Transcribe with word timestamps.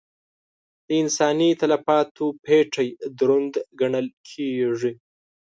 د 0.87 0.89
انساني 1.01 1.49
تلفاتو 1.61 2.25
پېټی 2.43 2.89
دروند 3.19 3.53
ګڼل 3.79 4.07
کېږي. 4.29 4.91